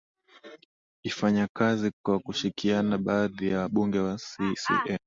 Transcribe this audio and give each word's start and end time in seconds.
ifanyakazi 1.03 1.91
kwa 2.05 2.19
kushikiana 2.19 2.97
baadhi 2.97 3.47
ya 3.49 3.59
wabunge 3.59 3.99
wa 3.99 4.15
ccm 4.17 4.95